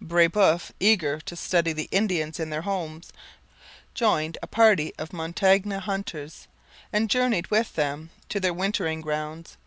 Brebeuf, 0.00 0.72
eager 0.80 1.20
to 1.20 1.36
study 1.36 1.74
the 1.74 1.86
Indians 1.90 2.40
in 2.40 2.48
their 2.48 2.62
homes, 2.62 3.12
joined 3.92 4.38
a 4.42 4.46
party 4.46 4.94
of 4.96 5.10
Montagnais 5.12 5.80
hunters 5.80 6.48
and 6.94 7.10
journeyed 7.10 7.48
with 7.48 7.74
them 7.74 8.08
to 8.30 8.40
their 8.40 8.54
wintering 8.54 9.02
grounds. 9.02 9.58